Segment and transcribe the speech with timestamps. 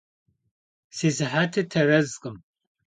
[0.95, 2.37] Si sıhetır terezkhım.